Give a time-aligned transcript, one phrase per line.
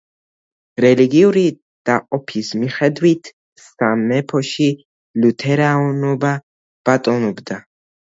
[0.85, 1.43] რელიგიური
[1.89, 3.31] დაყოფის მიხედვით,
[3.67, 4.73] სამეფოში
[5.23, 6.37] ლუთერანობა
[6.91, 7.65] ბატონობდა.